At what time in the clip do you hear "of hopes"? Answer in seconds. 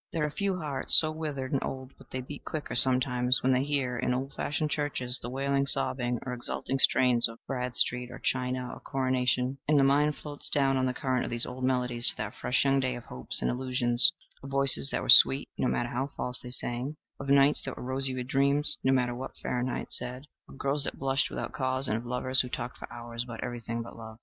12.95-13.43